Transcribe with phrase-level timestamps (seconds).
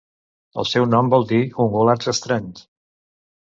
[0.63, 2.67] El seu nom vol dir 'ungulats estranys'.